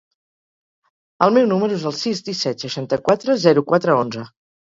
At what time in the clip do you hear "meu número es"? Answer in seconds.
1.35-1.85